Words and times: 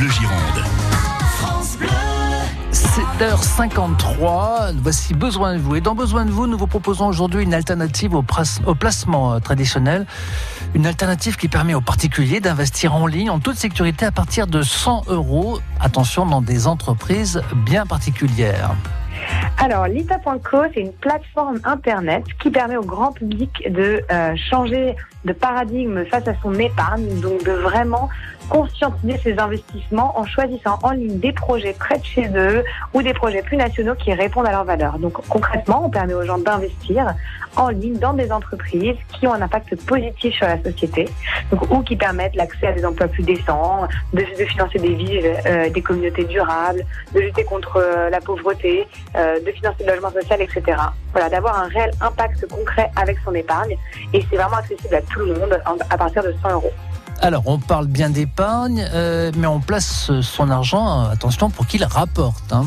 Bleu 0.00 0.08
Gironde. 0.08 0.64
7h53, 2.72 4.72
voici 4.82 5.12
Besoin 5.12 5.52
de 5.52 5.58
vous. 5.58 5.76
Et 5.76 5.82
dans 5.82 5.94
Besoin 5.94 6.24
de 6.24 6.30
vous, 6.30 6.46
nous 6.46 6.56
vous 6.56 6.66
proposons 6.66 7.06
aujourd'hui 7.06 7.42
une 7.42 7.52
alternative 7.52 8.14
au, 8.14 8.24
au 8.64 8.74
placement 8.74 9.34
euh, 9.34 9.40
traditionnel. 9.40 10.06
Une 10.72 10.86
alternative 10.86 11.36
qui 11.36 11.48
permet 11.48 11.74
aux 11.74 11.82
particuliers 11.82 12.40
d'investir 12.40 12.94
en 12.94 13.06
ligne 13.06 13.28
en 13.28 13.40
toute 13.40 13.56
sécurité 13.56 14.06
à 14.06 14.10
partir 14.10 14.46
de 14.46 14.62
100 14.62 15.02
euros. 15.08 15.60
Attention, 15.80 16.24
dans 16.24 16.40
des 16.40 16.66
entreprises 16.66 17.42
bien 17.54 17.84
particulières. 17.84 18.70
Alors, 19.62 19.86
Lita.co, 19.88 20.56
c'est 20.72 20.80
une 20.80 20.92
plateforme 20.92 21.60
Internet 21.64 22.24
qui 22.42 22.50
permet 22.50 22.78
au 22.78 22.82
grand 22.82 23.12
public 23.12 23.70
de 23.70 24.00
euh, 24.10 24.34
changer 24.34 24.96
de 25.26 25.34
paradigme 25.34 26.06
face 26.06 26.26
à 26.26 26.32
son 26.42 26.54
épargne, 26.54 27.20
donc 27.20 27.44
de 27.44 27.52
vraiment 27.52 28.08
conscientiser 28.48 29.16
ses 29.18 29.38
investissements 29.38 30.18
en 30.18 30.24
choisissant 30.24 30.78
en 30.82 30.90
ligne 30.90 31.20
des 31.20 31.32
projets 31.32 31.72
près 31.78 31.98
de 31.98 32.04
chez 32.04 32.28
eux 32.34 32.64
ou 32.94 33.02
des 33.02 33.14
projets 33.14 33.42
plus 33.42 33.56
nationaux 33.56 33.94
qui 33.94 34.12
répondent 34.12 34.46
à 34.46 34.50
leurs 34.50 34.64
valeurs. 34.64 34.98
Donc 34.98 35.12
concrètement, 35.28 35.84
on 35.84 35.90
permet 35.90 36.14
aux 36.14 36.24
gens 36.24 36.38
d'investir 36.38 37.14
en 37.56 37.68
ligne 37.68 37.98
dans 37.98 38.12
des 38.12 38.32
entreprises 38.32 38.96
qui 39.12 39.26
ont 39.26 39.34
un 39.34 39.42
impact 39.42 39.76
positif 39.86 40.34
sur 40.34 40.46
la 40.46 40.60
société, 40.62 41.08
donc, 41.52 41.70
ou 41.70 41.82
qui 41.82 41.96
permettent 41.96 42.34
l'accès 42.34 42.66
à 42.66 42.72
des 42.72 42.84
emplois 42.84 43.08
plus 43.08 43.22
décents, 43.22 43.86
de, 44.12 44.24
financer 44.48 44.78
des 44.78 44.94
villes, 44.94 45.32
euh, 45.46 45.68
des 45.70 45.82
communautés 45.82 46.24
durables, 46.24 46.84
de 47.14 47.20
lutter 47.20 47.44
contre 47.44 47.76
euh, 47.76 48.10
la 48.10 48.20
pauvreté, 48.20 48.86
de 49.14 49.49
financer 49.52 49.84
le 49.84 49.92
logement 49.92 50.10
social, 50.10 50.40
etc. 50.40 50.62
Voilà, 51.12 51.28
d'avoir 51.28 51.58
un 51.58 51.68
réel 51.68 51.90
impact 52.00 52.46
concret 52.48 52.90
avec 52.96 53.18
son 53.24 53.34
épargne. 53.34 53.76
Et 54.12 54.24
c'est 54.30 54.36
vraiment 54.36 54.56
accessible 54.56 54.94
à 54.94 55.02
tout 55.02 55.20
le 55.20 55.34
monde 55.34 55.60
à 55.90 55.98
partir 55.98 56.22
de 56.22 56.34
100 56.42 56.52
euros. 56.52 56.72
Alors, 57.22 57.42
on 57.46 57.58
parle 57.58 57.86
bien 57.86 58.08
d'épargne, 58.08 58.88
euh, 58.94 59.30
mais 59.36 59.46
on 59.46 59.60
place 59.60 60.10
son 60.22 60.50
argent, 60.50 61.04
attention, 61.10 61.50
pour 61.50 61.66
qu'il 61.66 61.84
rapporte. 61.84 62.50
Hein. 62.52 62.64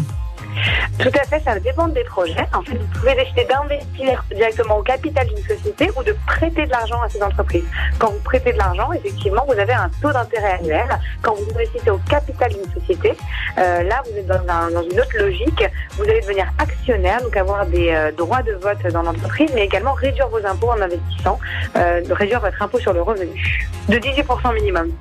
Tout 0.99 1.09
à 1.19 1.23
fait, 1.25 1.41
ça 1.43 1.59
dépend 1.59 1.87
des 1.87 2.03
projets. 2.03 2.45
En 2.53 2.61
fait, 2.61 2.77
vous 2.77 2.99
pouvez 2.99 3.15
décider 3.15 3.45
d'investir 3.45 4.23
directement 4.35 4.77
au 4.77 4.83
capital 4.83 5.27
d'une 5.27 5.43
société 5.43 5.89
ou 5.97 6.03
de 6.03 6.15
prêter 6.27 6.65
de 6.65 6.71
l'argent 6.71 7.01
à 7.01 7.09
ces 7.09 7.21
entreprises. 7.21 7.65
Quand 7.97 8.11
vous 8.11 8.19
prêtez 8.19 8.53
de 8.53 8.57
l'argent, 8.57 8.91
effectivement, 8.93 9.43
vous 9.47 9.57
avez 9.57 9.73
un 9.73 9.89
taux 10.01 10.11
d'intérêt 10.11 10.59
annuel. 10.59 10.87
Quand 11.21 11.33
vous 11.35 11.49
investissez 11.55 11.89
au 11.89 11.97
capital 12.09 12.53
d'une 12.53 12.81
société, 12.81 13.13
euh, 13.57 13.83
là, 13.83 14.03
vous 14.05 14.17
êtes 14.17 14.27
dans, 14.27 14.81
une 14.81 14.99
autre 14.99 15.17
logique. 15.17 15.63
Vous 15.97 16.03
allez 16.03 16.21
devenir 16.21 16.45
actionnaire, 16.59 16.72
donc 16.91 17.37
avoir 17.37 17.65
des 17.65 17.89
euh, 17.89 18.11
droits 18.11 18.41
de 18.41 18.53
vote 18.53 18.85
dans 18.91 19.03
l'entreprise, 19.03 19.49
mais 19.53 19.65
également 19.65 19.93
réduire 19.93 20.27
vos 20.27 20.45
impôts 20.45 20.71
en 20.71 20.81
investissant, 20.81 21.39
euh, 21.77 22.01
réduire 22.11 22.41
votre 22.41 22.61
impôt 22.61 22.79
sur 22.79 22.93
le 22.93 23.01
revenu 23.01 23.67
de 23.87 23.95
18% 23.97 24.53
minimum. 24.53 24.91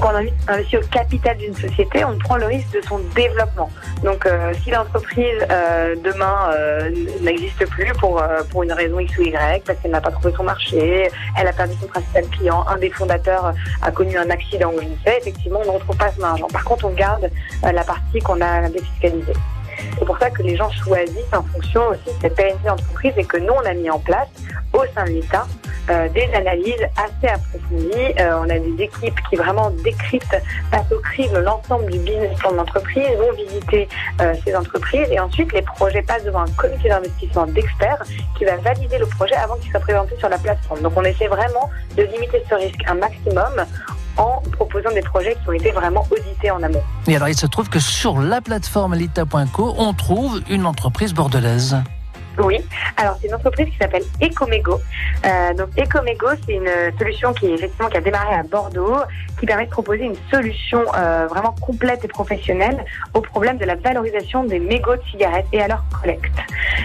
Quand 0.00 0.10
on 0.12 0.52
investit 0.52 0.76
au 0.76 0.80
capital 0.82 1.36
d'une 1.36 1.54
société, 1.54 2.04
on 2.04 2.18
prend 2.18 2.36
le 2.36 2.46
risque 2.46 2.72
de 2.72 2.80
son 2.82 2.98
développement. 3.14 3.70
Donc, 4.02 4.26
euh, 4.26 4.52
si 4.62 4.70
l'entreprise 4.70 5.38
demain 6.04 6.52
n'existe 7.20 7.66
plus 7.70 7.92
pour 7.94 8.22
pour 8.50 8.62
une 8.62 8.72
raison 8.72 8.98
X 8.98 9.18
ou 9.18 9.22
Y, 9.22 9.62
parce 9.64 9.78
qu'elle 9.80 9.90
n'a 9.90 10.00
pas 10.00 10.10
trouvé 10.10 10.32
son 10.36 10.44
marché, 10.44 11.08
elle 11.38 11.48
a 11.48 11.52
perdu 11.52 11.74
son 11.80 11.86
principal 11.88 12.26
client, 12.28 12.64
un 12.68 12.78
des 12.78 12.90
fondateurs 12.90 13.52
a 13.82 13.90
connu 13.90 14.16
un 14.16 14.30
accident 14.30 14.72
ou 14.72 14.80
je 14.80 14.86
ne 14.86 14.96
sais, 15.04 15.18
effectivement, 15.18 15.60
on 15.64 15.72
ne 15.72 15.78
retrouve 15.78 15.96
pas 15.96 16.10
son 16.12 16.22
argent. 16.22 16.48
Par 16.48 16.64
contre, 16.64 16.84
on 16.84 16.90
garde 16.90 17.30
la 17.62 17.84
partie 17.84 18.20
qu'on 18.20 18.40
a 18.40 18.68
défiscalisée. 18.68 19.34
C'est 19.98 20.04
pour 20.04 20.18
ça 20.18 20.30
que 20.30 20.42
les 20.42 20.56
gens 20.56 20.70
choisissent 20.70 21.32
en 21.32 21.42
fonction 21.42 21.88
aussi 21.88 22.06
de 22.06 22.20
cette 22.22 22.34
PNC 22.34 22.62
d'entreprise 22.64 23.12
et 23.16 23.24
que 23.24 23.38
nous, 23.38 23.52
on 23.52 23.66
a 23.66 23.74
mis 23.74 23.90
en 23.90 23.98
place 23.98 24.28
au 24.72 24.84
sein 24.94 25.04
de 25.04 25.10
l'État 25.10 25.46
euh, 25.88 26.08
des 26.08 26.28
analyses 26.34 26.84
assez 26.96 27.32
approfondies. 27.32 28.12
Euh, 28.18 28.40
on 28.40 28.50
a 28.50 28.58
des 28.58 28.82
équipes 28.82 29.20
qui 29.30 29.36
vraiment 29.36 29.70
décryptent, 29.84 30.42
passent 30.72 30.90
au 30.90 30.98
crible 30.98 31.38
l'ensemble 31.38 31.90
du 31.92 31.98
business 32.00 32.36
plan 32.38 32.50
de 32.50 32.56
l'entreprise, 32.56 33.08
vont 33.18 33.32
visiter 33.32 33.88
euh, 34.20 34.34
ces 34.44 34.56
entreprises 34.56 35.06
et 35.12 35.20
ensuite 35.20 35.52
les 35.52 35.62
projets 35.62 36.02
passent 36.02 36.24
devant 36.24 36.40
un 36.40 36.50
comité 36.56 36.88
d'investissement 36.88 37.46
d'experts 37.46 38.02
qui 38.36 38.44
va 38.44 38.56
valider 38.56 38.98
le 38.98 39.06
projet 39.06 39.36
avant 39.36 39.54
qu'il 39.58 39.70
soit 39.70 39.80
présenté 39.80 40.16
sur 40.16 40.28
la 40.28 40.38
plateforme. 40.38 40.80
Donc 40.80 40.92
on 40.96 41.04
essaie 41.04 41.28
vraiment 41.28 41.70
de 41.96 42.02
limiter 42.02 42.42
ce 42.50 42.56
risque 42.56 42.82
un 42.88 42.94
maximum 42.94 43.64
en 44.16 44.42
proposant 44.52 44.90
des 44.92 45.02
projets 45.02 45.36
qui 45.42 45.48
ont 45.48 45.52
été 45.52 45.70
vraiment 45.70 46.06
audités 46.10 46.50
en 46.50 46.62
amont. 46.62 46.82
Et 47.06 47.16
alors 47.16 47.28
il 47.28 47.36
se 47.36 47.46
trouve 47.46 47.68
que 47.68 47.80
sur 47.80 48.18
la 48.18 48.40
plateforme 48.40 48.94
lita.co, 48.94 49.74
on 49.78 49.92
trouve 49.92 50.40
une 50.48 50.66
entreprise 50.66 51.12
bordelaise. 51.14 51.76
Oui, 52.38 52.58
alors 52.98 53.16
c'est 53.20 53.28
une 53.28 53.34
entreprise 53.34 53.68
qui 53.70 53.76
s'appelle 53.78 54.02
Ecomego. 54.20 54.78
Euh, 55.24 55.54
donc 55.54 55.68
Ecomego, 55.78 56.26
c'est 56.44 56.54
une 56.54 56.98
solution 56.98 57.32
qui 57.32 57.46
effectivement 57.46 57.88
qui 57.88 57.96
a 57.96 58.00
démarré 58.00 58.34
à 58.34 58.42
Bordeaux, 58.42 58.96
qui 59.40 59.46
permet 59.46 59.64
de 59.64 59.70
proposer 59.70 60.04
une 60.04 60.16
solution 60.30 60.80
euh, 60.96 61.26
vraiment 61.28 61.52
complète 61.52 62.04
et 62.04 62.08
professionnelle 62.08 62.84
au 63.14 63.22
problème 63.22 63.56
de 63.56 63.64
la 63.64 63.76
valorisation 63.76 64.44
des 64.44 64.58
mégots 64.58 64.96
de 64.96 65.02
cigarettes 65.10 65.46
et 65.52 65.62
à 65.62 65.68
leur 65.68 65.82
collecte. 66.00 66.36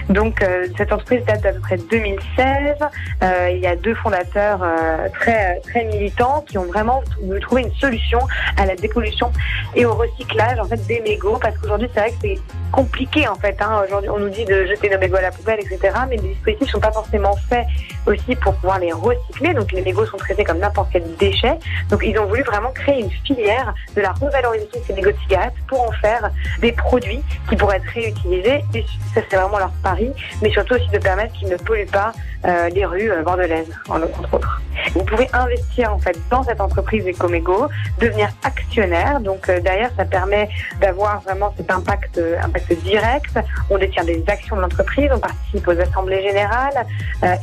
Donc 0.09 0.41
euh, 0.41 0.67
cette 0.77 0.91
entreprise 0.91 1.23
date 1.25 1.41
d'à 1.41 1.53
peu 1.53 1.59
près 1.59 1.77
2016. 1.77 2.75
Euh, 3.23 3.49
il 3.51 3.59
y 3.59 3.67
a 3.67 3.75
deux 3.75 3.95
fondateurs 3.95 4.61
euh, 4.63 5.07
très 5.13 5.59
très 5.61 5.85
militants 5.85 6.43
qui 6.47 6.57
ont 6.57 6.65
vraiment 6.65 7.01
trouvé 7.41 7.63
une 7.63 7.73
solution 7.73 8.19
à 8.57 8.65
la 8.65 8.75
dépollution 8.75 9.31
et 9.75 9.85
au 9.85 9.93
recyclage 9.93 10.59
en 10.59 10.65
fait 10.65 10.85
des 10.87 11.01
mégots 11.01 11.37
parce 11.41 11.57
qu'aujourd'hui 11.57 11.89
c'est 11.93 11.99
vrai 11.99 12.11
que 12.11 12.17
c'est 12.21 12.39
compliqué 12.71 13.27
en 13.27 13.35
fait. 13.35 13.57
Hein. 13.61 13.83
Aujourd'hui 13.85 14.09
on 14.09 14.19
nous 14.19 14.29
dit 14.29 14.45
de 14.45 14.65
jeter 14.65 14.89
nos 14.89 14.97
mégots 14.97 15.17
à 15.17 15.21
la 15.21 15.29
etc. 15.29 15.79
Mais 16.09 16.17
les 16.17 16.29
dispositifs 16.29 16.67
ne 16.67 16.71
sont 16.71 16.79
pas 16.79 16.91
forcément 16.91 17.35
faits 17.49 17.65
aussi 18.05 18.35
pour 18.35 18.55
pouvoir 18.55 18.79
les 18.79 18.91
recycler. 18.91 19.53
Donc 19.53 19.71
les 19.71 19.81
mégots 19.81 20.05
sont 20.05 20.17
traités 20.17 20.43
comme 20.43 20.59
n'importe 20.59 20.89
quel 20.91 21.03
déchet. 21.17 21.57
Donc 21.89 22.01
ils 22.03 22.17
ont 22.17 22.25
voulu 22.25 22.43
vraiment 22.43 22.71
créer 22.71 23.01
une 23.01 23.11
filière 23.25 23.73
de 23.95 24.01
la 24.01 24.11
revalorisation 24.13 24.79
de 24.79 24.85
ces 24.85 24.93
mégots 24.93 25.11
de 25.11 25.17
cigarettes 25.23 25.53
pour 25.67 25.81
en 25.81 25.91
faire 25.93 26.31
des 26.61 26.71
produits 26.71 27.21
qui 27.49 27.55
pourraient 27.55 27.77
être 27.77 27.93
réutilisés. 27.93 28.63
Et 28.73 28.85
ça 29.13 29.21
c'est 29.29 29.35
vraiment 29.35 29.59
leur 29.59 29.71
pari, 29.81 30.11
mais 30.41 30.51
surtout 30.51 30.75
aussi 30.75 30.89
de 30.89 30.99
permettre 30.99 31.33
qu'ils 31.33 31.49
ne 31.49 31.57
polluent 31.57 31.91
pas 31.91 32.13
euh, 32.43 32.69
les 32.69 32.85
rues 32.85 33.11
euh, 33.11 33.21
bordelaises, 33.21 33.71
entre 33.87 34.33
autres. 34.33 34.61
Vous 34.95 35.03
pouvez 35.03 35.27
investir 35.31 35.93
en 35.93 35.99
fait 35.99 36.17
dans 36.31 36.41
cette 36.43 36.59
entreprise 36.59 37.05
Ecomego, 37.07 37.67
devenir 37.99 38.29
actionnaire. 38.43 39.19
Donc 39.19 39.47
euh, 39.47 39.59
derrière, 39.59 39.91
ça 39.95 40.05
permet 40.05 40.49
d'avoir 40.79 41.21
vraiment 41.21 41.53
cet 41.55 41.69
impact, 41.69 42.19
impact 42.41 42.73
direct. 42.81 43.39
On 43.69 43.77
détient 43.77 44.03
des 44.03 44.23
actions 44.25 44.55
de 44.55 44.61
l'entreprise, 44.61 45.11
on 45.13 45.19
participe 45.19 45.67
aux 45.67 45.79
assemblées 45.79 46.23
générales 46.23 46.85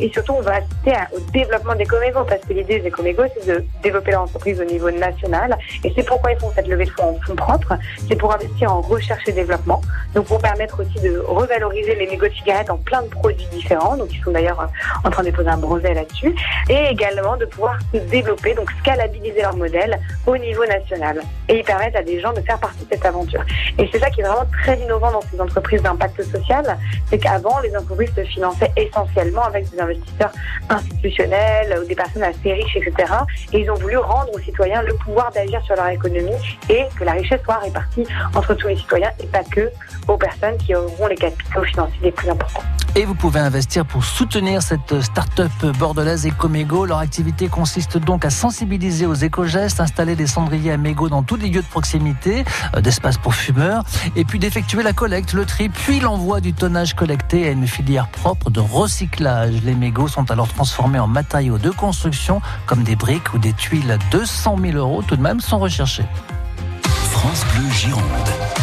et 0.01 0.11
surtout 0.13 0.33
on 0.33 0.41
va 0.41 0.57
assister 0.57 0.95
au 1.15 1.21
développement 1.31 1.75
d'Ecomego 1.75 2.25
parce 2.25 2.41
que 2.43 2.53
l'idée 2.53 2.81
d'Ecomego 2.81 3.23
c'est 3.35 3.47
de 3.47 3.65
développer 3.83 4.13
l'entreprise 4.13 4.61
au 4.61 4.65
niveau 4.65 4.91
national 4.91 5.57
et 5.85 5.93
c'est 5.95 6.05
pourquoi 6.05 6.33
ils 6.33 6.39
font 6.39 6.51
cette 6.55 6.67
levée 6.67 6.87
de 6.87 6.91
fonds 6.91 7.17
en 7.17 7.21
fonds 7.25 7.37
propres. 7.37 7.75
C'est 8.09 8.17
pour 8.17 8.35
investir 8.35 8.73
en 8.73 8.81
recherche 8.81 9.29
et 9.29 9.33
développement. 9.33 9.81
Donc 10.15 10.27
pour 10.27 10.41
permettre 10.41 10.81
aussi 10.81 11.01
de 11.01 11.19
revaloriser 11.19 11.95
les 11.95 12.07
mégots 12.07 12.28
de 12.29 12.35
cigarettes 12.35 12.71
en 12.71 12.77
plein 12.79 13.03
de 13.03 13.09
produits 13.09 13.47
différents. 13.53 13.97
Donc 13.97 14.09
ils 14.13 14.23
sont 14.23 14.31
d'ailleurs 14.31 14.69
en 15.05 15.11
train 15.11 15.23
de 15.23 15.29
déposer 15.29 15.49
un 15.49 15.57
brevet 15.57 15.95
là-dessus, 15.95 16.35
et 16.69 16.87
également 16.91 17.37
de 17.37 17.47
pouvoir 17.47 17.79
développer, 17.93 18.55
donc 18.55 18.71
scalabiliser 18.81 19.43
leur 19.43 19.57
modèle 19.57 19.99
au 20.27 20.37
niveau 20.37 20.65
national. 20.67 21.23
Et 21.49 21.59
ils 21.59 21.65
permettent 21.65 21.97
à 21.97 22.03
des 22.03 22.21
gens 22.21 22.33
de 22.33 22.41
faire 22.41 22.59
partie 22.59 22.85
de 22.85 22.89
cette 22.93 23.05
aventure. 23.05 23.45
Et 23.79 23.89
c'est 23.93 23.99
ça 23.99 24.11
qui 24.11 24.21
est 24.21 24.25
vraiment 24.25 24.47
très 24.63 24.79
innovant 24.79 25.11
dans 25.13 25.23
ces 25.23 25.41
entreprises 25.41 25.83
d'impact 25.83 26.23
social, 26.23 26.79
c'est 27.09 27.19
qu'avant, 27.19 27.59
les 27.61 27.75
entreprises 27.77 28.13
se 28.15 28.23
finançaient 28.23 28.73
essentiellement 28.77 29.45
avec 29.45 29.71
des 29.71 29.81
investisseurs 29.81 30.33
institutionnels 30.69 31.79
ou 31.81 31.87
des 31.87 31.95
personnes 31.95 32.23
assez 32.23 32.53
riches, 32.53 32.77
etc. 32.77 33.13
Et 33.53 33.61
ils 33.61 33.71
ont 33.71 33.75
voulu 33.75 33.97
rendre 33.97 34.33
aux 34.35 34.39
citoyens 34.41 34.83
le 34.83 34.95
pouvoir 34.95 35.31
d'agir 35.33 35.63
sur 35.65 35.77
leur 35.77 35.89
économie 35.89 36.33
et 36.69 36.85
que 36.99 37.05
la 37.05 37.13
richesse 37.13 37.41
soit 37.45 37.59
répartie 37.59 38.07
entre 38.35 38.55
tous 38.55 38.69
les 38.69 38.77
citoyens 38.77 39.11
et 39.23 39.27
pas 39.27 39.45
que 39.45 39.71
aux 40.07 40.17
personnes 40.17 40.57
qui 40.59 40.75
auront 40.75 41.07
les 41.07 41.17
capitaux 41.17 41.63
financiers 41.65 42.13
plus. 42.19 42.31
Et 42.95 43.05
vous 43.05 43.15
pouvez 43.15 43.39
investir 43.39 43.85
pour 43.85 44.05
soutenir 44.05 44.61
cette 44.61 45.01
start-up 45.03 45.53
bordelaise 45.79 46.27
Ecomego. 46.27 46.85
Leur 46.85 46.99
activité 46.99 47.49
consiste 47.49 47.97
donc 47.97 48.25
à 48.25 48.31
sensibiliser 48.31 49.07
aux 49.07 49.15
éco-gestes, 49.15 49.81
installer 49.81 50.17
des 50.17 50.27
cendriers 50.27 50.73
à 50.73 50.77
mégots 50.77 51.09
dans 51.09 51.23
tous 51.23 51.37
les 51.37 51.49
lieux 51.49 51.63
de 51.63 51.67
proximité, 51.67 52.45
euh, 52.75 52.81
d'espace 52.81 53.17
pour 53.19 53.35
fumeurs, 53.35 53.85
et 54.17 54.25
puis 54.25 54.39
d'effectuer 54.39 54.83
la 54.83 54.93
collecte, 54.93 55.33
le 55.33 55.45
tri, 55.45 55.69
puis 55.69 56.01
l'envoi 56.01 56.41
du 56.41 56.55
tonnage 56.55 56.95
collecté 56.95 57.47
à 57.47 57.51
une 57.53 57.69
filière 57.69 58.09
propre 58.09 58.51
de 58.51 58.61
recyclage. 58.61 59.63
Les 59.63 59.75
mégots 59.75 60.09
sont 60.09 60.31
alors 60.31 60.49
transformés 60.49 60.99
en 60.99 61.07
matériaux 61.07 61.59
de 61.59 61.71
construction, 61.71 62.41
comme 62.67 62.83
des 62.83 62.97
briques 62.97 63.33
ou 63.33 63.39
des 63.39 63.53
tuiles. 63.53 63.97
200 64.11 64.57
000 64.61 64.77
euros 64.77 65.03
tout 65.03 65.17
de 65.17 65.23
même 65.23 65.41
sont 65.41 65.59
recherchés. 65.59 66.07
France 67.11 67.45
Bleu 67.55 67.71
Gironde. 67.71 68.58